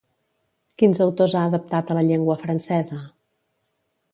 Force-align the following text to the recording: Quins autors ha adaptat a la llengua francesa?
Quins 0.81 1.01
autors 1.05 1.35
ha 1.35 1.43
adaptat 1.49 1.91
a 1.91 1.99
la 1.99 2.05
llengua 2.09 2.39
francesa? 2.45 2.99